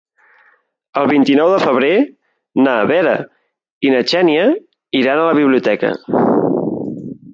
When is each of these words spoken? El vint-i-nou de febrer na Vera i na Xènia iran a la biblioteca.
El 1.01 1.09
vint-i-nou 1.09 1.51
de 1.55 1.59
febrer 1.63 1.91
na 2.67 2.73
Vera 2.93 3.13
i 3.89 3.91
na 3.97 4.01
Xènia 4.13 4.49
iran 5.03 5.23
a 5.23 5.29
la 5.31 5.37
biblioteca. 5.43 5.93